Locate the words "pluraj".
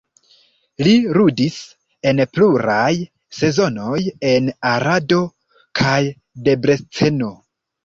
2.37-2.89